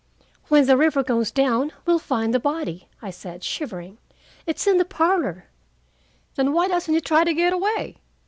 [0.47, 3.99] "When the river goes down, we'll find the body," I said, shivering.
[4.47, 5.45] "It's in the parlor."
[6.33, 7.97] "Then why doesn't he try to get away?"